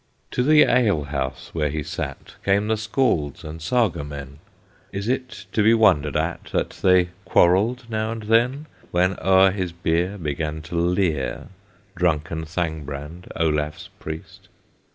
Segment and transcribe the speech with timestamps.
[0.31, 4.39] To the alehouse, where he sat, Came the Scalds and Saga men;
[4.91, 9.71] Is it to be wondered at, That they quarrelled now and then, When o'er his
[9.71, 11.49] beer Began to leer
[11.95, 14.47] Drunken Thangbrand, Olaf's Priest?